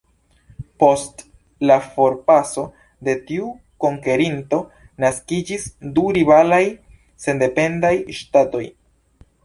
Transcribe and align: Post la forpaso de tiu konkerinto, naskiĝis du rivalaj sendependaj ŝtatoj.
Post 0.83 1.19
la 1.71 1.75
forpaso 1.97 2.63
de 3.09 3.15
tiu 3.29 3.51
konkerinto, 3.85 4.61
naskiĝis 5.07 5.71
du 5.99 6.11
rivalaj 6.19 6.63
sendependaj 7.29 7.97
ŝtatoj. 8.23 8.69